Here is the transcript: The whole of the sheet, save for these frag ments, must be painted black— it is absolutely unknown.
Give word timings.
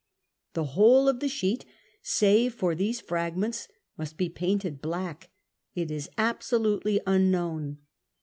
The 0.53 0.63
whole 0.73 1.07
of 1.07 1.19
the 1.19 1.27
sheet, 1.29 1.63
save 2.01 2.55
for 2.55 2.73
these 2.73 2.99
frag 2.99 3.37
ments, 3.37 3.67
must 3.99 4.17
be 4.17 4.29
painted 4.29 4.81
black— 4.81 5.29
it 5.75 5.91
is 5.91 6.09
absolutely 6.17 6.99
unknown. 7.05 7.77